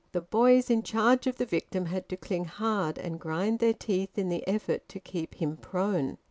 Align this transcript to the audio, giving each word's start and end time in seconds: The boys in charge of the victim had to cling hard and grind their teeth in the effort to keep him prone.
The 0.13 0.21
boys 0.21 0.71
in 0.71 0.81
charge 0.81 1.27
of 1.27 1.37
the 1.37 1.45
victim 1.45 1.85
had 1.85 2.09
to 2.09 2.17
cling 2.17 2.45
hard 2.45 2.97
and 2.97 3.19
grind 3.19 3.59
their 3.59 3.75
teeth 3.75 4.17
in 4.17 4.29
the 4.29 4.43
effort 4.47 4.89
to 4.89 4.99
keep 4.99 5.35
him 5.35 5.57
prone. 5.57 6.17